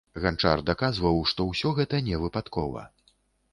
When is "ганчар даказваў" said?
0.21-1.19